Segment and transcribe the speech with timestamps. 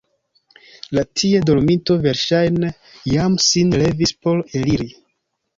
[0.97, 2.71] La tie dorminto verŝajne
[3.13, 4.91] jam sin levis por eliri.